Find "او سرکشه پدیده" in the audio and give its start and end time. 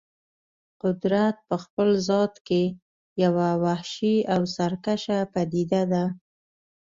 4.33-5.81